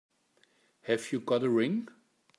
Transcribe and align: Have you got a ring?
Have 0.85 1.11
you 1.11 1.19
got 1.19 1.43
a 1.43 1.49
ring? 1.51 1.87